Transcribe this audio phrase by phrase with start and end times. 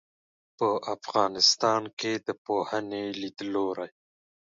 [0.57, 3.87] په افغانستان کې د پوهنې لیدلورى